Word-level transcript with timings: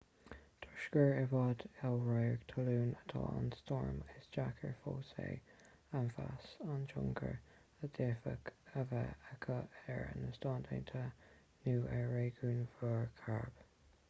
toisc 0.63 0.85
gur 0.93 1.11
i 1.15 1.25
bhfad 1.31 1.65
ó 1.89 1.89
radharc 2.05 2.45
talún 2.53 2.93
atá 3.01 3.19
an 3.41 3.49
stoirm 3.57 3.99
is 4.15 4.25
deacair 4.37 4.71
fós 4.85 5.11
é 5.23 5.27
a 5.99 6.01
mheas 6.07 6.47
an 6.77 6.87
tionchar 6.93 7.35
a 7.39 7.89
d'fhéadfadh 7.99 8.49
a 8.81 8.85
bheith 8.93 9.25
aici 9.33 9.59
ar 9.97 10.11
na 10.23 10.31
stáit 10.39 10.47
aontaithe 10.55 11.03
nó 11.69 11.77
ar 11.99 12.05
réigiún 12.17 12.59
mhuir 12.79 13.07
chairib 13.21 13.61